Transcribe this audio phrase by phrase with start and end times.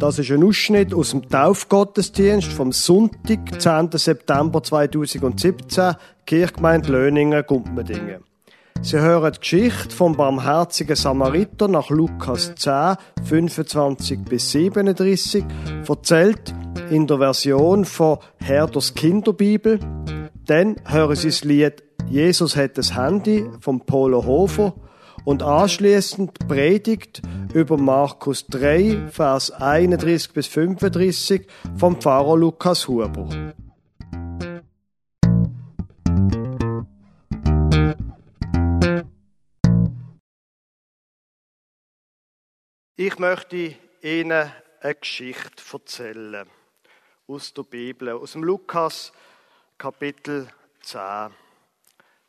[0.00, 3.90] Das ist ein Ausschnitt aus dem Taufgottesdienst vom Sonntag, 10.
[3.92, 8.24] September 2017, Kirchgemeinde Löningen, Gumpmendingen.
[8.80, 15.44] Sie hören die Geschichte vom barmherzigen Samariter nach Lukas 10, 25 bis 37,
[15.86, 16.54] erzählt
[16.88, 19.80] in der Version von Herders Kinderbibel.
[20.46, 24.74] Dann hören Sie das Lied Jesus hat das Handy vom Polo Hofer
[25.24, 33.54] und anschließend Predigt über Markus 3, Vers 31 bis 35 vom Pfarrer Lukas Huber.
[42.96, 44.50] Ich möchte Ihnen
[44.80, 46.46] eine Geschichte erzählen
[47.26, 49.12] aus der Bibel, aus dem Lukas
[49.78, 50.48] Kapitel
[50.82, 51.30] 10.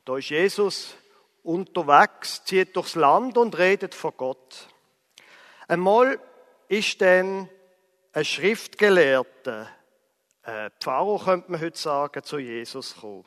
[0.06, 0.96] Da ist Jesus
[1.44, 4.68] unterwegs, zieht durchs Land und redet von Gott.
[5.68, 6.20] Einmal
[6.68, 7.50] ist dann
[8.14, 9.70] ein Schriftgelehrter,
[10.44, 13.26] ein Pfarrer könnte man heute sagen, zu Jesus gekommen.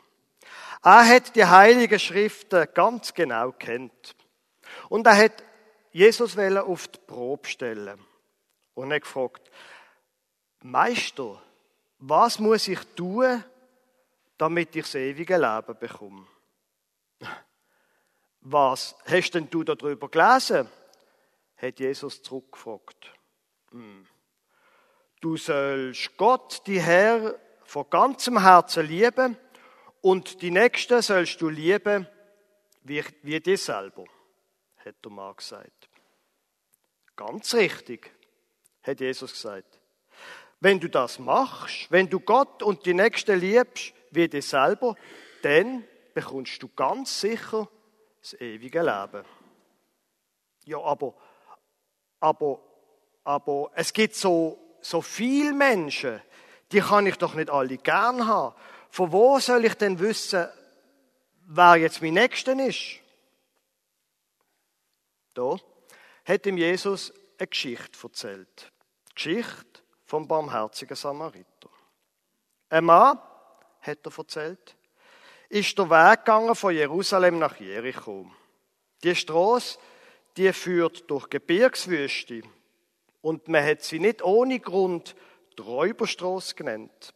[0.82, 4.14] Er hat die Heiligen Schriften ganz genau kennt.
[4.88, 5.42] Und er hat
[5.92, 7.98] Jesus auf die Probe stellen.
[8.74, 9.50] Und er gefragt,
[10.62, 11.40] Meister,
[11.98, 13.44] was muss ich tun,
[14.36, 16.26] damit ich das ewige Leben bekomme?
[18.44, 20.68] Was hast denn du darüber gelesen?
[21.56, 23.12] hat Jesus zurückgefragt.
[23.70, 24.06] Hm.
[25.20, 29.38] Du sollst Gott, die Herr, von ganzem Herzen lieben
[30.02, 32.06] und die Nächsten sollst du lieben
[32.82, 34.04] wie, wie dich selber,
[34.84, 35.88] hat der Mann gesagt.
[37.16, 38.10] Ganz richtig,
[38.82, 39.80] hat Jesus gesagt.
[40.60, 44.96] Wenn du das machst, wenn du Gott und die Nächsten liebst wie dich selber,
[45.40, 47.68] dann bekommst du ganz sicher
[48.24, 49.24] das ewige Leben.
[50.64, 51.14] Ja, aber,
[52.20, 52.60] aber,
[53.22, 56.22] aber es gibt so, so viele Menschen,
[56.72, 58.56] die kann ich doch nicht alle gern haben.
[58.88, 60.48] Von wo soll ich denn wissen,
[61.46, 63.00] wer jetzt mein Nächster ist?
[65.34, 65.56] Da
[66.24, 68.72] hat ihm Jesus eine Geschichte erzählt.
[69.10, 71.68] Die Geschichte vom barmherzigen Samariter.
[72.70, 73.18] Ein Mann,
[73.80, 74.76] hat er erzählt,
[75.48, 78.26] ist der Weg gegangen von Jerusalem nach Jericho.
[79.02, 79.78] Die Straße,
[80.36, 82.42] die führt durch Gebirgswüste
[83.20, 85.14] und man hat sie nicht ohne Grund
[85.56, 87.14] die Räuberstraße genannt.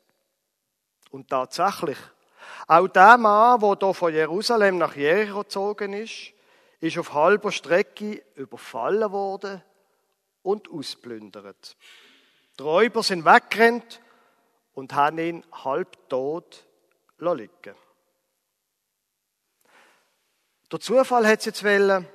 [1.10, 1.98] Und tatsächlich,
[2.66, 6.32] auch der Mann, der hier von Jerusalem nach Jericho gezogen ist,
[6.80, 9.62] ist auf halber Strecke überfallen worden
[10.42, 11.76] und ausplündert.
[12.58, 14.00] Die Räuber sind weggerannt
[14.74, 16.66] und haben ihn halb tot
[17.18, 17.74] liegen
[20.70, 22.06] der Zufall hat jetzt wollen,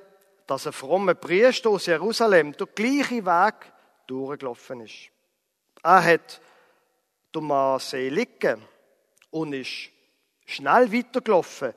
[0.46, 3.54] dass ein frommer Priester aus Jerusalem den gleichen Weg
[4.06, 5.10] durchgelaufen ist.
[5.82, 6.40] Er hat
[7.34, 8.62] den Mann liegen
[9.30, 9.90] und ist
[10.46, 11.74] schnell weitergelaufen,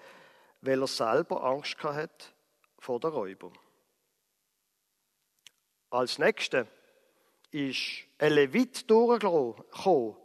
[0.61, 2.33] weil er selber Angst hat
[2.77, 3.51] vor der Räuber.
[5.89, 6.67] Als nächster
[7.51, 10.15] ist ein Levit durchgekommen,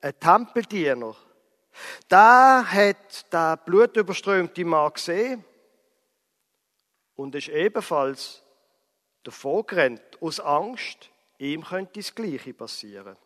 [0.00, 1.14] ein Tempeldiener.
[2.10, 5.44] Der hat den blutüberströmten Mann gesehen
[7.16, 8.42] und ist ebenfalls
[9.22, 13.16] davor gerannt, aus Angst, ihm könnte das Gleiche passieren.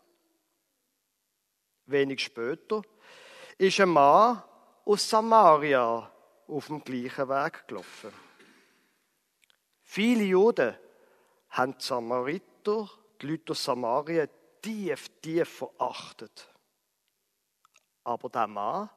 [1.86, 2.82] Wenig später
[3.58, 4.42] ist ein Mann
[4.84, 6.10] aus Samaria
[6.48, 8.12] auf dem gleichen Weg gelaufen.
[9.82, 10.76] Viele Juden
[11.50, 14.26] haben die Samariter, die Leute aus Samaria,
[14.60, 16.48] tief, tief verachtet.
[18.04, 18.90] Aber der Mann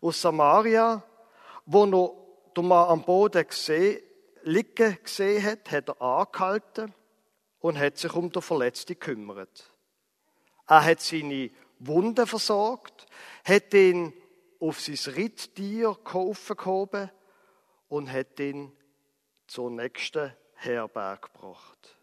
[0.00, 1.02] aus Samaria,
[1.64, 4.02] wo noch der Mann am Boden gesehen
[4.46, 6.94] liegen gesehen hat, hat er angehalten
[7.58, 9.72] und hat sich um den Verletzten gekümmert.
[10.68, 13.06] Er hat seine Wunden versorgt,
[13.44, 14.12] hat ihn
[14.60, 17.10] auf sein Ritttier gehoben
[17.88, 18.72] und hat ihn
[19.48, 21.96] zur nächsten Herberg gebracht.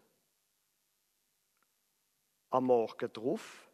[2.50, 3.68] Am Morgen darauf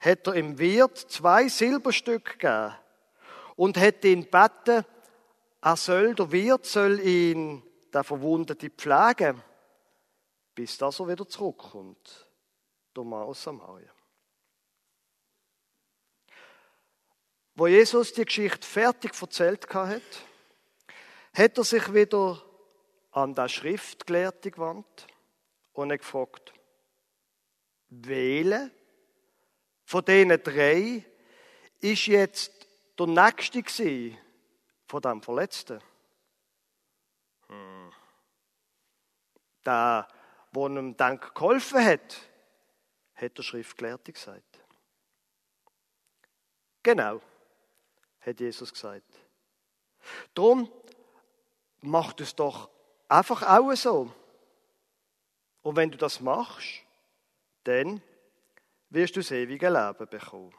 [0.00, 2.74] hat er im Wirt zwei Silberstücke gegeben
[3.54, 4.84] und hat ihn gebeten,
[5.60, 7.62] er soll, der Wirt soll ihn
[7.92, 9.42] der Verwundete pflegen,
[10.54, 12.28] bis das er wieder zurückkommt.
[12.96, 13.90] Mann aus Samaria.
[17.54, 20.02] Wo Jesus die Geschichte fertig erzählt hat,
[21.34, 22.42] hat er sich wieder
[23.12, 25.06] an der Schriftgelehrte gewandt
[25.72, 26.52] und er gefragt,
[27.88, 28.70] wähle
[29.84, 31.04] von diesen drei
[31.80, 32.66] ist jetzt
[32.98, 33.62] der Nächste
[34.86, 35.80] von dem Verletzten?
[39.64, 40.08] Der,
[40.54, 42.16] der ihm dann geholfen hat,
[43.14, 44.60] hat der Schriftgelehrte gesagt.
[46.82, 47.20] Genau,
[48.20, 49.12] hat Jesus gesagt.
[50.34, 50.70] Drum
[51.80, 52.68] macht es doch
[53.08, 54.12] einfach auch so.
[55.62, 56.82] Und wenn du das machst,
[57.64, 58.02] dann
[58.90, 60.54] wirst du das ewige Leben bekommen.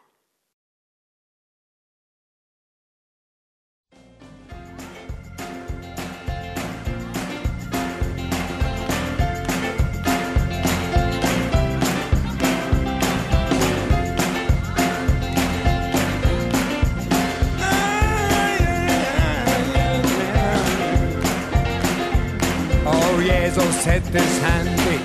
[23.21, 24.98] Jesus hat das Handy,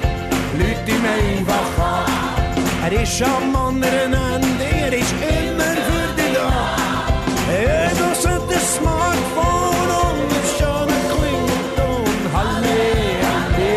[0.58, 2.28] Leute ihm einfach an.
[2.84, 6.48] Er ist am anderen Ende, er ist immer für dich da.
[7.50, 12.18] Jesus hat das Smartphone und es schon ein Klingelton.
[12.34, 13.68] Halleluja.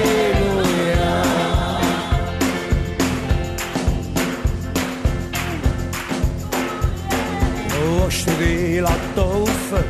[8.02, 8.84] Willst du dich
[9.16, 9.86] taufen,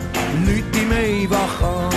[0.45, 1.95] Leute ihm einfach an.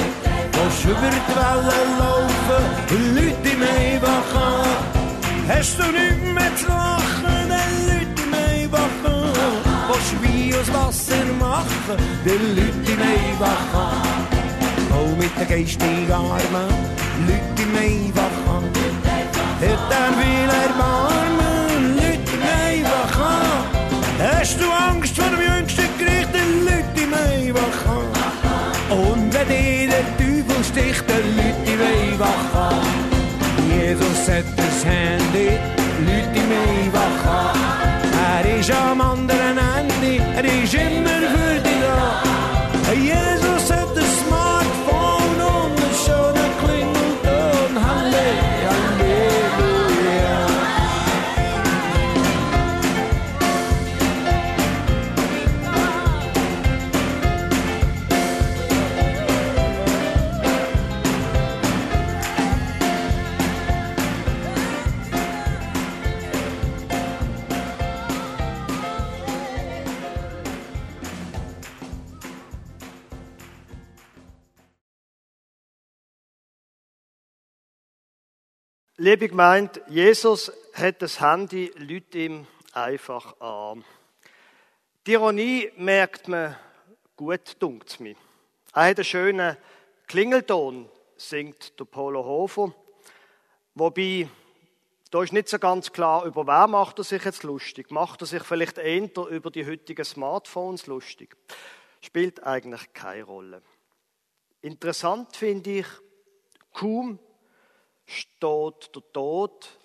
[0.52, 2.13] Willst über die Wellen
[2.48, 4.66] laufen, Leute ihm einfach an.
[5.48, 8.22] Hast du nichts mehr zu lachen, dann Leute
[9.04, 9.32] an.
[9.88, 14.26] Willst du Wein aus Wasser machen, dann Leute ihm einfach an.
[14.92, 16.70] Auch mit den geistigen Armen,
[17.26, 18.64] Leute einfach an.
[19.60, 21.43] Hat er will erbarmen,
[78.96, 83.84] Liebe gemeint, Jesus hat das Handy, Leute ihm einfach an.
[85.04, 86.56] Die Ironie merkt man
[87.16, 88.14] gut, dunkt mir.
[88.72, 89.56] Er hat einen schönen
[90.06, 92.72] Klingelton, singt der Polo Hofer.
[93.74, 94.28] Wobei,
[95.10, 97.90] da ist nicht so ganz klar, über wer macht er sich jetzt lustig.
[97.90, 101.36] Macht er sich vielleicht eher über die heutigen Smartphones lustig?
[102.00, 103.60] Spielt eigentlich keine Rolle.
[104.62, 105.86] Interessant finde ich,
[106.72, 107.18] kaum
[108.06, 109.78] steht der Tod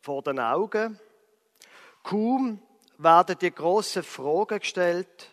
[0.00, 0.98] vor den Augen.
[2.02, 2.62] Kaum
[2.98, 5.30] werden die grossen Fragen gestellt,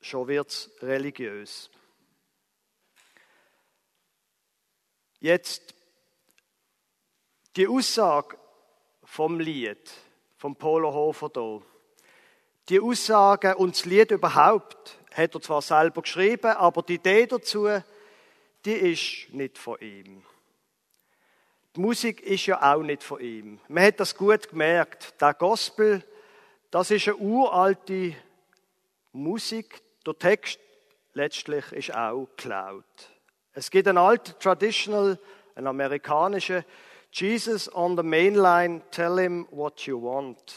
[0.00, 1.70] schon wird's religiös.
[5.20, 5.74] Jetzt
[7.56, 8.36] die Aussage
[9.04, 9.90] vom Lied,
[10.36, 11.62] vom Polo Hofer hier.
[12.68, 17.68] Die Aussage und das Lied überhaupt hat er zwar selber geschrieben, aber die Idee dazu,
[18.64, 20.24] die ist nicht von ihm.
[21.76, 23.58] Die Musik ist ja auch nicht von ihm.
[23.66, 25.20] Man hat das gut gemerkt.
[25.20, 26.04] Der Gospel,
[26.70, 28.14] das ist eine uralte
[29.12, 29.82] Musik.
[30.06, 30.60] Der Text
[31.14, 32.84] letztlich ist auch geklaut.
[33.54, 35.18] Es gibt einen alten Traditional,
[35.56, 36.64] einen amerikanischen
[37.10, 40.54] Jesus on the main line, tell him what you want.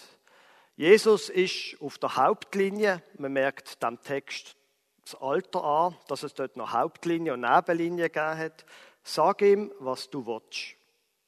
[0.75, 3.01] Jesus ist auf der Hauptlinie.
[3.17, 4.55] Man merkt dem Text
[5.03, 8.65] das Alter an, dass es dort noch Hauptlinie und Nebenlinie gegeben hat.
[9.03, 10.76] Sag ihm, was du willst.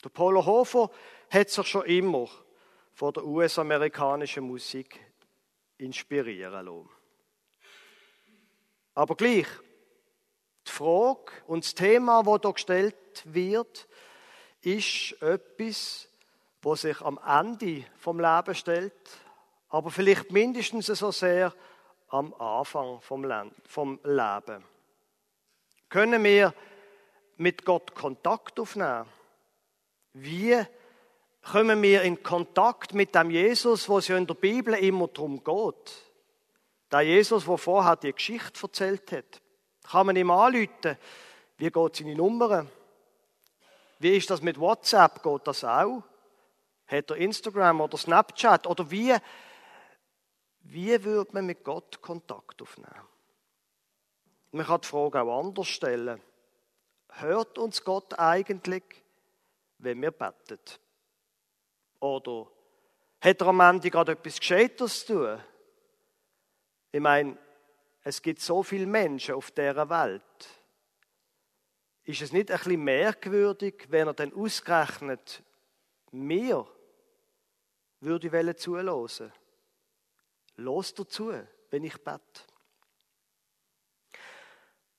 [0.03, 0.89] Der Polo Hofer
[1.29, 2.29] hat sich schon immer
[2.93, 4.99] von der US-amerikanischen Musik
[5.77, 6.89] inspirieren lassen.
[8.93, 9.47] Aber gleich,
[10.67, 13.87] die Frage und das Thema, das hier gestellt wird,
[14.61, 16.09] ist etwas,
[16.61, 18.93] was sich am Ende vom Leben stellt,
[19.69, 21.53] aber vielleicht mindestens so sehr
[22.09, 24.63] am Anfang vom Leben.
[25.87, 26.53] Können wir
[27.37, 29.05] mit Gott Kontakt aufnehmen?
[30.13, 30.59] Wie
[31.43, 35.43] kommen wir in Kontakt mit dem Jesus, wo es ja in der Bibel immer darum
[35.43, 36.11] geht?
[36.91, 39.41] Der Jesus, der vorher die Geschichte erzählt hat.
[39.83, 40.97] Kann man ihm anrufen?
[41.57, 42.65] Wie geht seine Nummer?
[43.99, 45.21] Wie ist das mit WhatsApp?
[45.21, 46.03] Geht das auch?
[46.87, 48.65] Hat er Instagram oder Snapchat?
[48.65, 49.15] Oder wie,
[50.61, 53.07] wie würde man mit Gott Kontakt aufnehmen?
[54.51, 56.21] Man kann die Frage auch anders stellen.
[57.09, 58.83] Hört uns Gott eigentlich?
[59.79, 60.59] Wenn wir beten?
[61.99, 62.47] Oder
[63.21, 65.43] Hat er am Ende gerade etwas Gescheites zu tun?
[66.91, 67.37] Ich meine,
[68.03, 70.23] es gibt so viele Menschen auf dieser Welt.
[72.05, 75.43] Ist es nicht ein bisschen merkwürdig, wenn er dann ausgerechnet
[76.11, 76.65] mir
[77.99, 79.33] würde zuhören?
[80.55, 81.33] Los dazu,
[81.69, 82.21] wenn ich bete.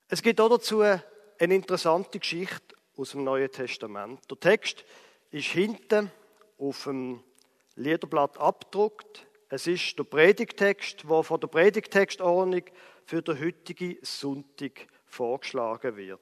[0.08, 4.30] Es gibt auch dazu eine interessante Geschichte aus dem Neuen Testament.
[4.30, 4.85] Der Text
[5.30, 6.12] ist hinten
[6.59, 7.25] auf dem
[7.75, 9.26] Liederblatt abgedruckt.
[9.49, 12.62] Es ist der Predigtext, der von der Predigtextordnung
[13.07, 16.21] für den heutigen Sonntag vorgeschlagen wird.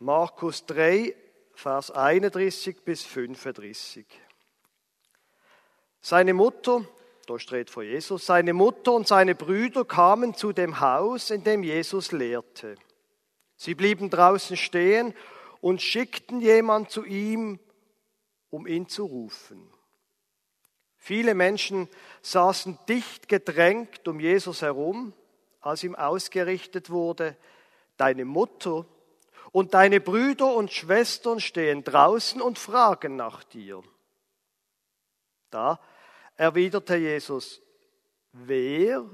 [0.00, 1.14] Markus 3,
[1.54, 4.06] Vers 31 bis 35.
[6.00, 6.84] Seine Mutter,
[7.26, 11.62] da steht vor Jesus, seine Mutter und seine Brüder kamen zu dem Haus, in dem
[11.62, 12.76] Jesus lehrte.
[13.60, 15.12] Sie blieben draußen stehen
[15.60, 17.60] und schickten jemand zu ihm,
[18.48, 19.70] um ihn zu rufen.
[20.96, 21.86] Viele Menschen
[22.22, 25.12] saßen dicht gedrängt um Jesus herum,
[25.60, 27.36] als ihm ausgerichtet wurde,
[27.98, 28.86] deine Mutter
[29.52, 33.82] und deine Brüder und Schwestern stehen draußen und fragen nach dir.
[35.50, 35.78] Da
[36.34, 37.60] erwiderte Jesus,
[38.32, 39.04] wer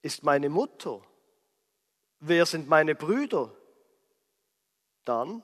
[0.00, 1.02] ist meine Mutter?
[2.24, 3.52] Wer sind meine Brüder?
[5.04, 5.42] Dann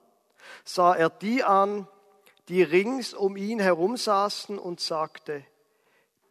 [0.65, 1.89] sah er die an,
[2.47, 5.45] die rings um ihn herum saßen und sagte,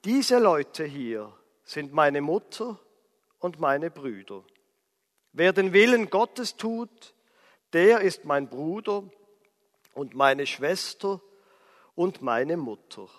[0.05, 1.33] diese Leute hier
[1.65, 2.79] sind meine Mutter
[3.39, 4.41] und meine Brüder.
[5.33, 7.13] Wer den Willen Gottes tut,
[7.73, 9.03] der ist mein Bruder
[9.95, 11.19] und meine Schwester
[11.93, 13.09] und meine Mutter.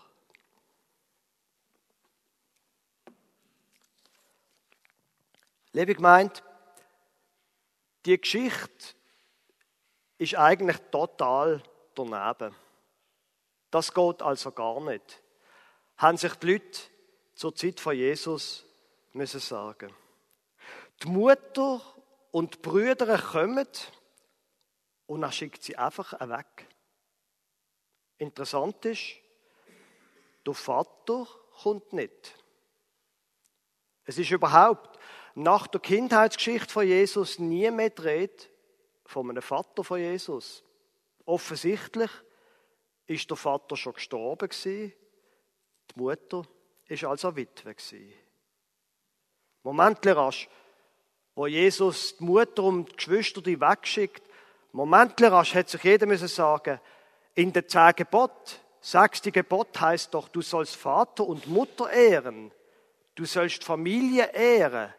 [5.74, 6.42] Liebe meint,
[8.08, 8.94] die Geschichte
[10.16, 11.62] ist eigentlich total
[11.94, 12.54] daneben.
[13.70, 15.22] Das geht also gar nicht.
[15.98, 16.80] Haben sich die Leute
[17.34, 18.64] zur Zeit von Jesus
[19.12, 19.94] müssen sagen.
[21.02, 21.82] Die Mutter
[22.30, 23.68] und die Brüder kommen
[25.06, 26.66] und er schickt sie einfach weg.
[28.16, 29.16] Interessant ist,
[30.46, 31.26] der Vater
[31.62, 32.34] kommt nicht.
[34.08, 34.98] Es ist überhaupt
[35.34, 38.48] nach der Kindheitsgeschichte von Jesus nie mehr dreht
[39.04, 40.64] von einem Vater von Jesus.
[41.26, 42.10] Offensichtlich
[43.06, 44.94] ist der Vater schon gestorben gewesen,
[45.90, 46.42] die Mutter
[46.86, 48.14] ist also Witwe gewesen.
[49.62, 50.48] Moment rasch,
[51.34, 54.22] wo Jesus die Mutter und die Geschwister die wegschickt,
[54.72, 56.80] Moment rasch hat sich jeder müssen sagen,
[57.34, 62.52] in den zehn Gebot, sechste Gebot heißt doch, du sollst Vater und Mutter ehren.
[63.18, 64.94] Du sollst Familie ehren.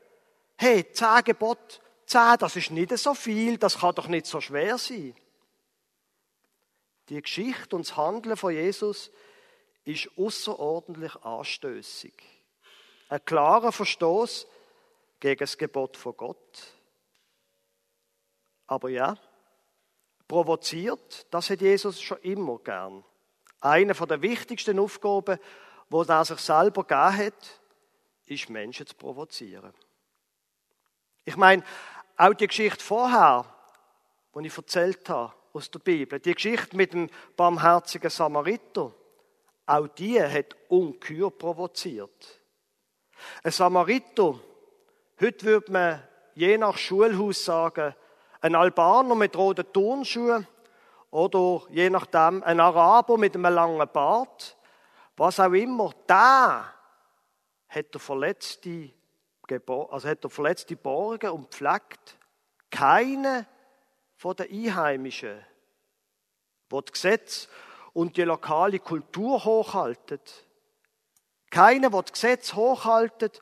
[0.58, 4.78] Hey, zehn Gebot, zehn, das ist nicht so viel, das kann doch nicht so schwer
[4.78, 5.16] sein.
[7.08, 9.10] Die Geschichte und das Handeln von Jesus
[9.86, 12.14] ist außerordentlich anstößig.
[13.08, 14.48] Ein klarer Verstoß
[15.22, 16.74] gegen das Gebot von Gott.
[18.68, 19.18] Aber ja,
[20.28, 23.06] provoziert, das hat Jesus schon immer gern.
[23.62, 25.40] Eine der wichtigsten Aufgaben,
[25.90, 27.60] wo er sich selber gegeben hat,
[28.30, 29.74] ist Menschen zu provozieren.
[31.26, 31.64] Ich meine,
[32.18, 33.46] auch die Geschichte vorher,
[34.36, 36.20] die ich erzählt habe, aus der Bibel.
[36.20, 38.94] Die Geschichte mit dem barmherzigen Samariter,
[39.66, 42.40] auch die hat Unkür provoziert.
[43.44, 44.40] Ein Samariter,
[45.20, 46.04] heute würde man
[46.36, 47.94] je nach Schulhaus sagen,
[48.42, 50.48] ein Albaner mit roten Turnschuhen
[51.12, 54.56] oder je nachdem ein Araber mit einem langen Bart,
[55.18, 56.74] was auch immer, da
[57.70, 58.92] hat der Verletzte,
[59.68, 62.18] also hat der Verletzte borgen und pflegt.
[62.70, 63.48] Keine
[64.16, 65.40] von den Einheimischen,
[66.70, 67.48] wo das Gesetz
[67.94, 70.46] und die lokale Kultur hochhaltet.
[71.50, 73.42] Keiner, der das Gesetz hochhaltet,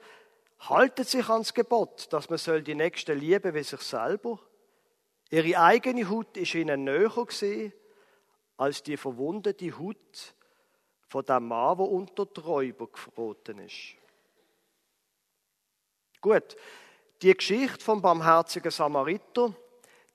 [0.59, 4.39] haltet sich ans Gebot, dass man soll die Nächsten lieben wie sich selber.
[5.29, 7.11] Ihre eigene Haut ist ihnen näher
[8.55, 10.35] als die verwundete Haut
[11.07, 13.95] von dem Mann, der unter die Räuber geraten ist.
[16.21, 16.55] Gut,
[17.21, 19.53] die Geschichte vom barmherzigen Samariter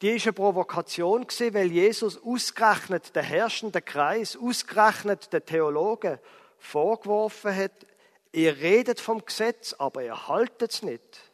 [0.03, 6.19] die ist eine Provokation weil Jesus ausgerechnet den herrschenden Kreis, ausgerechnet den Theologen
[6.59, 7.87] vorgeworfen hat,
[8.33, 11.33] ihr redet vom Gesetz, aber ihr haltet es nicht.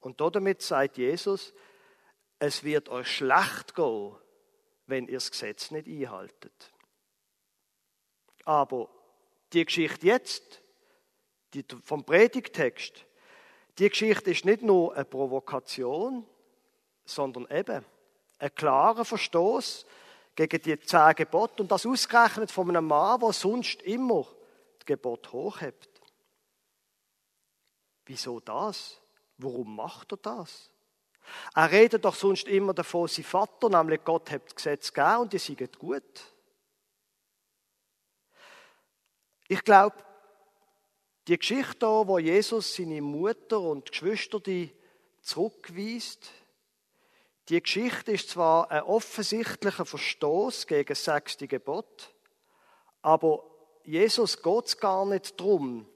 [0.00, 1.52] Und damit sagt Jesus,
[2.38, 4.16] es wird euch schlecht gehen,
[4.86, 6.72] wenn ihr das Gesetz nicht einhaltet.
[8.46, 8.88] Aber
[9.52, 10.62] die Geschichte jetzt,
[11.52, 13.04] die vom Predigtext,
[13.78, 16.26] die Geschichte ist nicht nur eine Provokation,
[17.04, 17.84] sondern eben
[18.38, 19.86] ein klarer Verstoß
[20.34, 24.26] gegen die zehn Gebote und das ausgerechnet von einem Mann, der sonst immer
[24.78, 25.88] das Gebot hochhebt.
[28.06, 29.00] Wieso das?
[29.36, 30.70] Warum macht er das?
[31.54, 35.32] Er redet doch sonst immer davon, sein Vater, nämlich Gott hat das Gesetz gegeben und
[35.32, 36.02] die sind gut.
[39.48, 39.96] Ich glaube,
[41.28, 44.40] die Geschichte wo Jesus seine Mutter und Geschwister
[45.20, 46.30] zurückweist,
[47.50, 52.14] die Geschichte ist zwar ein offensichtlicher Verstoß gegen das sechste Gebot,
[53.02, 53.44] aber
[53.84, 55.86] Jesus geht es gar nicht darum,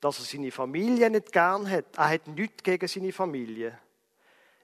[0.00, 1.96] dass er seine Familie nicht gern hat.
[1.96, 3.78] Er hat nichts gegen seine Familie.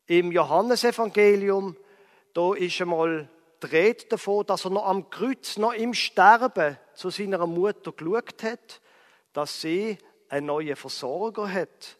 [0.07, 1.77] Im Johannesevangelium,
[2.33, 3.29] da ist einmal
[3.63, 8.43] die Rede davon, dass er noch am Kreuz, noch im Sterben zu seiner Mutter geschaut
[8.43, 8.81] hat,
[9.35, 9.99] dass sie
[10.31, 11.99] einen neuen Versorger hat.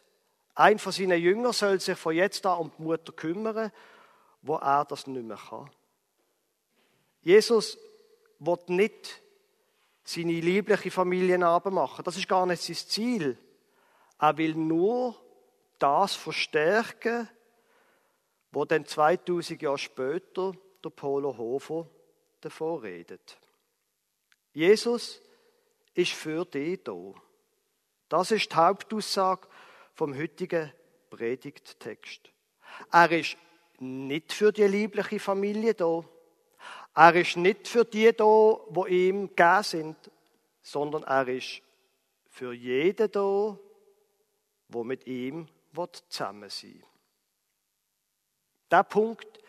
[0.55, 3.71] Ein von seinen Jüngern soll sich von jetzt an um die Mutter kümmern,
[4.41, 5.71] wo er das nicht mehr kann.
[7.21, 7.77] Jesus
[8.39, 9.23] wird nicht
[10.05, 12.05] seine liebliche Familie machen.
[12.05, 13.39] Das ist gar nicht sein Ziel.
[14.19, 15.17] Er will nur
[15.79, 17.29] das verstärken,
[18.53, 20.53] wo dann 2000 Jahre später
[20.85, 21.89] der Polo Hofer
[22.41, 23.39] davor redet.
[24.53, 25.21] Jesus
[25.95, 27.15] ist für dich da.
[28.15, 29.49] Das ist die Hauptaussage
[29.93, 30.73] vom heutigen
[31.11, 32.31] Predigttext.
[32.93, 33.37] Er ist
[33.81, 36.05] nicht für die liebliche Familie da.
[36.95, 39.97] Er ist nicht für die da, wo ihm gegeben sind,
[40.63, 41.61] sondern er ist
[42.31, 43.59] für jeden da,
[44.69, 45.49] wo mit ihm
[46.09, 46.85] zusammen sein will.
[48.71, 49.41] Der Punkt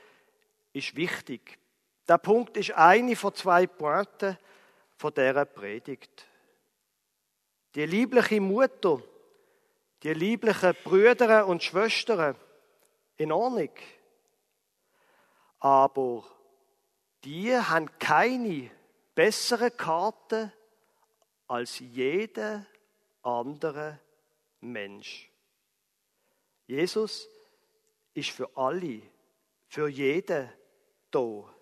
[0.73, 1.59] ist wichtig.
[2.07, 4.39] Der Punkt ist eine von zwei Pointen
[4.97, 6.25] von dieser Predigt.
[7.75, 9.01] Die liebliche Mutter,
[10.01, 12.35] die lieblichen Brüder und Schwestern,
[13.17, 13.69] in Ordnung.
[15.59, 16.23] Aber
[17.23, 18.71] die haben keine
[19.13, 20.51] bessere Karte
[21.47, 22.65] als jeder
[23.21, 23.99] andere
[24.61, 25.29] Mensch.
[26.67, 27.27] Jesus
[28.13, 29.01] ist für alle,
[29.67, 30.49] für jeden
[31.11, 31.54] da.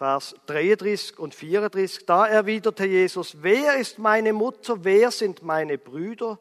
[0.00, 6.38] Vers 33 und 34, da erwiderte Jesus, wer ist meine Mutter, wer sind meine Brüder?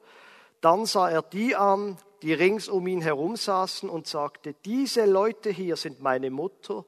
[0.62, 5.50] Dann sah er die an, die rings um ihn herum saßen und sagte, diese Leute
[5.50, 6.86] hier sind meine Mutter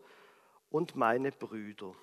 [0.70, 1.94] und meine Brüder.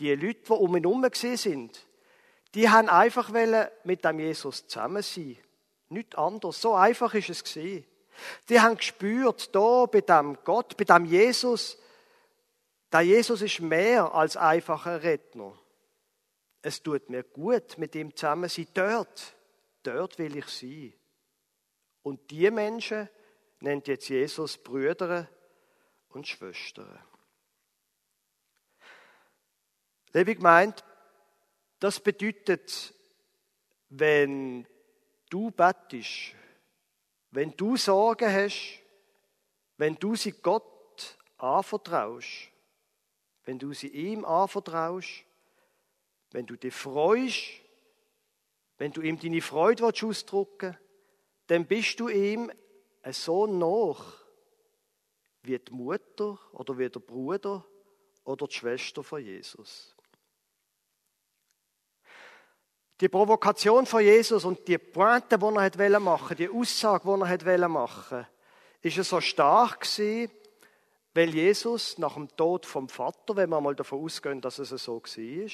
[0.00, 1.86] Die Leute, die um ihn herum sind,
[2.56, 3.30] die haben einfach
[3.84, 5.38] mit dem Jesus zusammen sein.
[5.88, 6.60] Nicht anders.
[6.60, 7.84] So einfach ist es gesehen.
[8.48, 11.78] Die haben gespürt, da bei dem Gott, bei dem Jesus,
[12.92, 15.58] der Jesus ist mehr als einfacher Redner.
[16.62, 18.66] Es tut mir gut, mit ihm zusammen sein.
[18.74, 19.34] Dort,
[19.82, 20.92] dort will ich sein.
[22.02, 23.08] Und die Menschen
[23.60, 25.28] nennt jetzt Jesus Brüder
[26.10, 26.98] und Schwestern.
[30.12, 30.84] Liebe meint,
[31.78, 32.94] das bedeutet,
[33.90, 34.66] wenn
[35.28, 36.34] du bettest,
[37.30, 38.80] wenn du Sorgen hast,
[39.76, 42.50] wenn du sie Gott anvertraust,
[43.46, 45.24] wenn du sie ihm anvertraust,
[46.32, 47.44] wenn du dich freust,
[48.76, 50.80] wenn du ihm deine Freude ausdrücken willst,
[51.46, 52.50] dann bist du ihm
[53.10, 54.24] so nach
[55.42, 57.64] wie die Mutter oder wie der Bruder
[58.24, 59.94] oder die Schwester von Jesus.
[63.00, 65.44] Die Provokation von Jesus und die Pointe, die
[65.78, 67.04] er machen wollte, die Aussage,
[67.38, 68.28] die er machen wollte,
[68.80, 69.86] ist so stark
[71.16, 75.02] weil Jesus nach dem Tod vom Vater, wenn wir mal davon ausgehen, dass es so
[75.02, 75.50] war,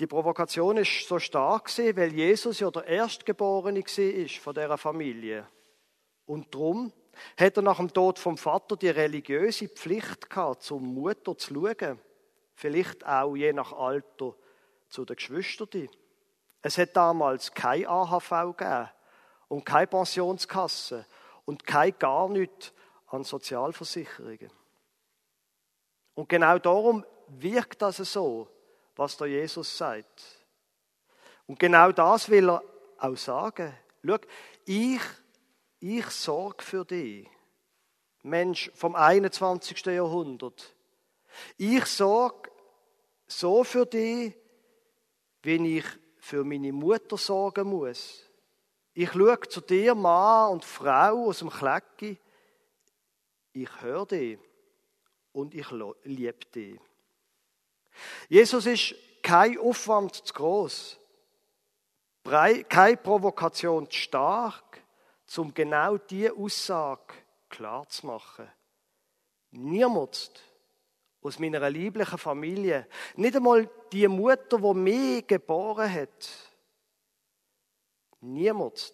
[0.00, 5.46] die Provokation ist so stark gewesen, weil Jesus ja der Erstgeborene war von dieser Familie.
[6.26, 6.92] Und darum
[7.38, 12.00] hat er nach dem Tod vom Vater die religiöse Pflicht gehabt, zum Mutter zu schauen.
[12.56, 14.34] Vielleicht auch je nach Alter
[14.88, 15.88] zu den Geschwistern.
[16.62, 18.90] Es hat damals kein AHV gegeben
[19.46, 21.06] und keine Pensionskasse
[21.44, 22.73] und kein gar nichts
[23.14, 24.50] an Sozialversicherungen.
[26.14, 28.48] Und genau darum wirkt das so,
[28.96, 30.22] was der Jesus sagt.
[31.46, 32.62] Und genau das will er
[32.98, 33.74] auch sagen.
[34.04, 34.18] Schau,
[34.64, 35.00] ich,
[35.80, 37.28] ich sorge für dich.
[38.22, 39.84] Mensch vom 21.
[39.86, 40.74] Jahrhundert.
[41.58, 42.50] Ich sorge
[43.26, 44.34] so für dich,
[45.42, 45.84] wenn ich
[46.18, 48.22] für meine Mutter sorgen muss.
[48.94, 52.16] Ich schaue zu dir, Mann und Frau aus dem Klecki.
[53.56, 54.38] Ich höre dich
[55.32, 55.70] und ich
[56.02, 56.80] liebe dich.
[58.28, 60.98] Jesus ist kein Aufwand zu groß,
[62.24, 64.82] keine Provokation zu stark,
[65.36, 67.14] um genau diese Aussage
[67.48, 68.50] klar zu machen.
[69.52, 70.42] Niemand
[71.22, 76.28] aus meiner lieblichen Familie, nicht einmal die Mutter, die mich geboren hat.
[78.20, 78.92] Niemand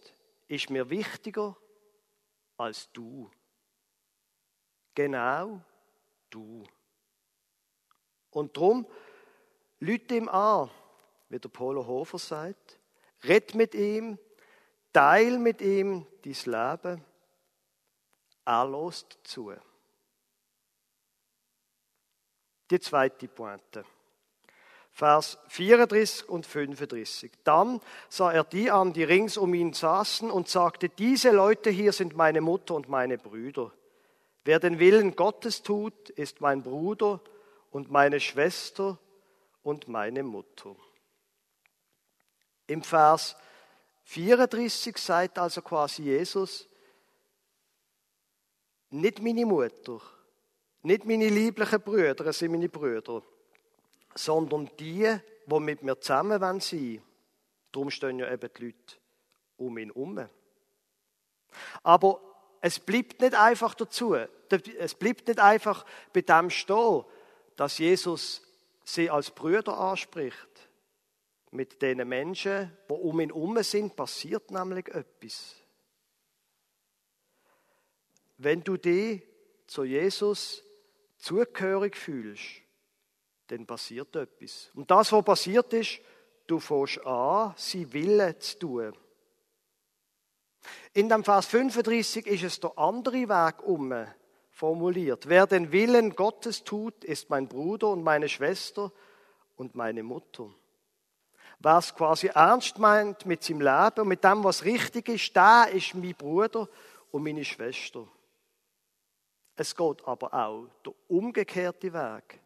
[0.49, 1.57] ist mir wichtiger
[2.59, 3.31] als du.
[4.95, 5.61] Genau
[6.31, 6.65] du.
[8.31, 8.87] Und darum,
[9.81, 10.71] Leute ihm an,
[11.29, 12.79] wie der Polo Hofer sagt.
[13.25, 14.19] Red mit ihm,
[14.93, 17.05] teil mit ihm dein Leben.
[18.45, 19.53] Er lässt zu.
[22.71, 23.85] Die zweite Pointe.
[24.93, 27.33] Vers 34 und 35.
[27.45, 31.93] Dann sah er die an, die rings um ihn saßen und sagte, diese Leute hier
[31.93, 33.73] sind meine Mutter und meine Brüder.
[34.45, 37.21] Wer den Willen Gottes tut, ist mein Bruder
[37.71, 38.99] und meine Schwester
[39.63, 40.75] und meine Mutter.
[42.67, 43.37] Im Vers
[44.05, 46.69] 34 sagt also quasi Jesus,
[48.91, 50.01] nicht meine Mutter,
[50.83, 53.23] nicht meine lieblichen Brüder sind meine Brüder,
[54.15, 57.03] sondern die, die mit mir zusammen sein wollen.
[57.71, 58.97] Darum stehen ja eben die Leute
[59.59, 60.29] um ihn herum.
[61.83, 62.30] Aber
[62.61, 67.05] es bleibt nicht einfach dazu, es bleibt nicht einfach bei dem stehen,
[67.57, 68.43] dass Jesus
[68.85, 70.37] sie als Brüder anspricht.
[71.53, 75.57] Mit den Menschen, die um ihn herum sind, passiert nämlich etwas.
[78.39, 79.23] Wenn du dich
[79.67, 80.63] zu Jesus
[81.19, 82.63] zugehörig fühlst,
[83.49, 84.71] dann passiert etwas.
[84.75, 86.01] Und das, was passiert ist,
[86.47, 88.93] du fängst an, sie Wille zu tun.
[90.93, 93.95] In dem Vers 35 ist es der andere Weg um
[94.51, 95.29] formuliert.
[95.29, 98.93] Wer den Willen Gottes tut, ist mein Bruder und meine Schwester
[99.57, 100.51] und meine Mutter.
[101.61, 105.69] Wer es quasi ernst meint mit seinem Leben und mit dem, was richtig ist, der
[105.73, 106.69] ist mein Bruder
[107.11, 108.07] und meine Schwester.
[109.57, 112.41] Es geht aber auch der umgekehrte Weg.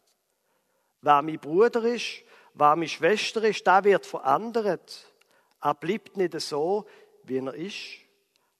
[1.01, 2.23] Wer mein Bruder ist,
[2.53, 5.13] wer meine Schwester ist, der wird verändert.
[5.61, 6.85] Er bleibt nicht so,
[7.23, 8.04] wie er ist.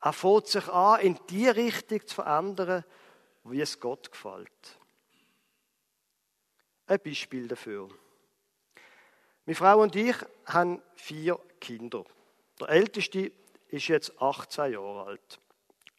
[0.05, 2.85] Er fängt sich an, in die Richtung zu verändern,
[3.43, 4.77] wie es Gott gefällt.
[6.85, 7.89] Ein Beispiel dafür.
[9.47, 10.15] Meine Frau und ich
[10.45, 12.05] haben vier Kinder.
[12.59, 13.31] Der älteste
[13.69, 15.39] ist jetzt 18 Jahre alt.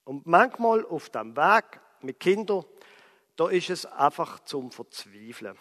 [0.05, 2.65] Und manchmal auf dem Weg mit Kindern,
[3.35, 5.59] da ist es einfach zum Verzweifeln.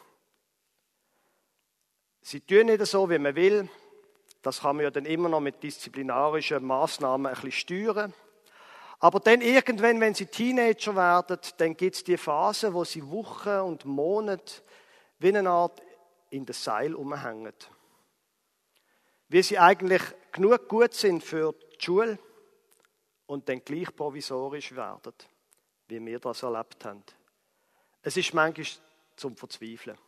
[2.22, 3.68] Sie tun nicht so, wie man will.
[4.44, 8.14] Das kann man ja dann immer noch mit disziplinarischen Maßnahmen ein bisschen steuern.
[9.06, 13.60] Aber dann irgendwann, wenn sie Teenager werden, dann gibt es die Phase, wo sie Wochen
[13.60, 14.64] und Monate
[15.20, 15.80] wie eine Art
[16.32, 17.54] in das Seil umhängen.
[19.28, 22.18] Wie sie eigentlich genug gut sind für die Schule
[23.28, 25.14] und dann gleich provisorisch werden,
[25.88, 27.04] wie wir das erlebt haben.
[28.02, 28.66] Es ist manchmal
[29.16, 30.00] zum Verzweifeln.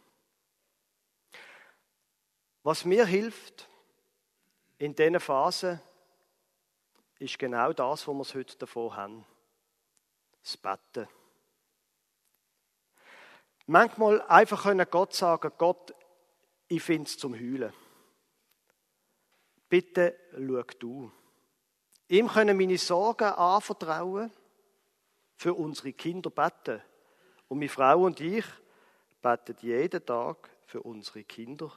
[2.64, 3.70] Was mir hilft
[4.80, 5.80] in diesen Phasen,
[7.20, 9.26] ist genau das, was wir heute davon haben.
[10.44, 11.08] Das Betten.
[13.66, 15.94] Manchmal einfach können Gott sagen, Gott,
[16.68, 17.74] ich finde es zum Heulen.
[19.68, 21.12] Bitte schau du.
[22.08, 24.32] Ihm können meine Sorgen anvertrauen,
[25.36, 26.82] für unsere Kinder beten.
[27.48, 28.46] Und meine Frau und ich
[29.22, 31.72] beten jeden Tag für unsere Kinder.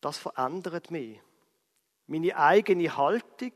[0.00, 1.20] Das verändert mich.
[2.06, 3.52] Meine eigene Haltung,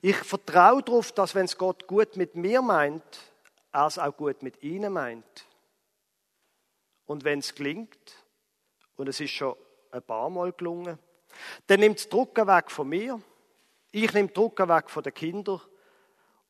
[0.00, 3.02] ich vertraue darauf, dass wenn es Gott gut mit mir meint,
[3.72, 5.46] er es auch gut mit ihnen meint.
[7.06, 8.24] Und wenn es gelingt,
[8.96, 9.56] und es ist schon
[9.90, 10.98] ein paar Mal gelungen,
[11.66, 13.20] dann nimmt es Druck weg von mir,
[13.90, 15.60] ich nehme Druck weg von den Kindern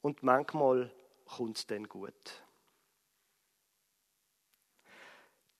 [0.00, 0.90] und manchmal
[1.24, 2.42] kommt es dann gut.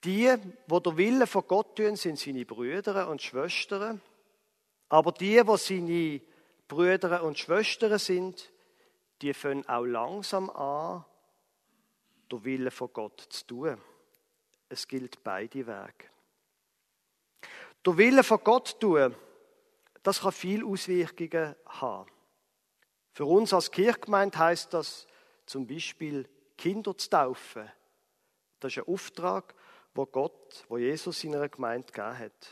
[0.04, 0.34] Die,
[0.66, 4.00] wo der Wille von Gott tun, sind seine Brüder und Schwestern.
[4.88, 6.20] Aber die, wo seine
[6.68, 8.50] Brüder und Schwestern sind,
[9.20, 11.04] die fangen auch langsam an,
[12.30, 13.80] der Wille von Gott zu tun.
[14.68, 16.10] Es gilt beide Wege.
[17.84, 19.14] Der Wille von Gott tun,
[20.02, 22.10] das kann viele Auswirkungen haben.
[23.12, 25.06] Für uns als Kirchgemeinde heißt das
[25.46, 27.70] zum Beispiel Kinder zu taufen.
[28.60, 29.54] Das ist ein Auftrag,
[29.94, 32.48] wo Gott, wo Jesus seiner Gemeinde gegeben hat.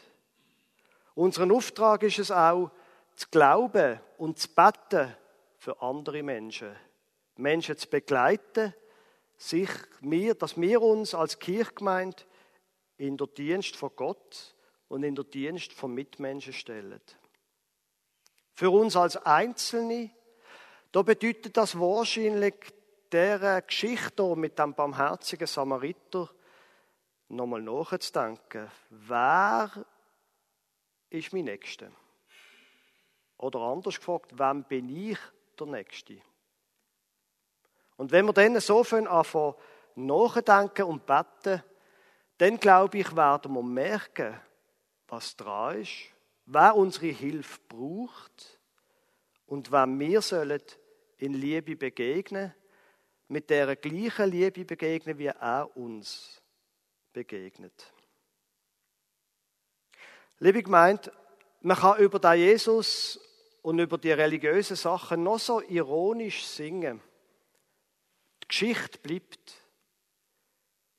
[1.14, 2.70] Unseren Auftrag ist es auch,
[3.20, 5.14] zu glauben und zu beten
[5.59, 6.74] für andere Menschen.
[7.37, 8.74] Menschen zu begleiten,
[9.37, 9.68] sich,
[10.00, 12.22] wir, dass wir uns als Kirchgemeinde
[12.96, 14.56] in der Dienst von Gott
[14.88, 17.00] und in der Dienst von Mitmenschen stellen.
[18.54, 20.11] Für uns als Einzelne,
[20.90, 22.54] da bedeutet das wahrscheinlich
[23.12, 26.30] dieser Geschichte mit dem barmherzigen Samariter
[27.28, 28.70] nochmal nachzudenken.
[28.88, 29.85] Wer
[31.11, 31.90] ist mein Nächster?
[33.40, 35.18] Oder anders gefragt, wem bin ich
[35.59, 36.18] der Nächste?
[37.96, 39.55] Und wenn wir dann so anfangen
[39.94, 41.62] nachdenken und beten,
[42.37, 44.38] dann glaube ich, werden wir merken,
[45.09, 46.12] was dran ist,
[46.44, 48.59] wer unsere Hilfe braucht
[49.46, 50.62] und wem wir sollen
[51.16, 52.55] in Liebe begegnen,
[53.29, 56.42] mit der gleichen Liebe begegnen, wie er uns
[57.11, 57.90] begegnet.
[60.40, 61.11] Liebe Gemeinde,
[61.62, 63.18] man kann über den Jesus
[63.62, 67.01] und über die religiösen Sachen noch so ironisch singen.
[68.42, 69.55] Die Geschichte bleibt.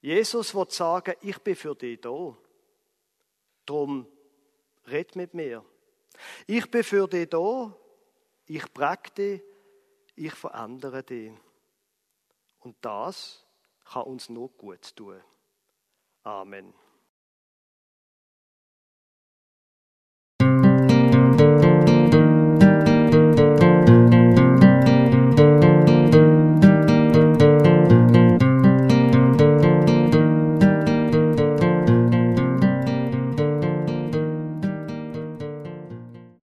[0.01, 2.35] Jesus wird sagen, ich bin für dich da.
[3.65, 4.07] Drum
[4.87, 5.63] red mit mir.
[6.47, 7.75] Ich bin für dich da,
[8.45, 9.41] ich präge dich,
[10.15, 11.31] ich verändere dich.
[12.59, 13.45] Und das
[13.85, 15.21] kann uns nur gut tun.
[16.23, 16.73] Amen.